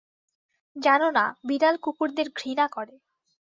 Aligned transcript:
জানোনা, 0.75 1.23
বিড়াল 1.43 1.75
কুকুরদের 1.77 2.27
ঘৃণা 2.35 2.65
করে। 2.67 2.95